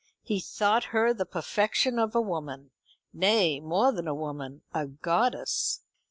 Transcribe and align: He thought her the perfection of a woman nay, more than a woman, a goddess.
He 0.23 0.39
thought 0.39 0.85
her 0.85 1.13
the 1.13 1.27
perfection 1.27 1.99
of 1.99 2.15
a 2.15 2.21
woman 2.21 2.71
nay, 3.13 3.59
more 3.59 3.91
than 3.91 4.07
a 4.07 4.15
woman, 4.15 4.63
a 4.73 4.87
goddess. 4.87 5.81